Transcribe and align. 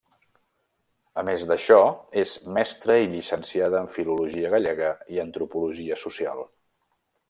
A 1.21 1.23
més 1.27 1.43
d'això, 1.51 1.77
és 2.23 2.33
mestra 2.57 2.97
i 3.03 3.07
llicenciada 3.13 3.85
en 3.85 3.93
filologia 3.99 4.55
gallega 4.57 4.93
i 5.17 5.25
antropologia 5.29 6.03
social. 6.09 6.47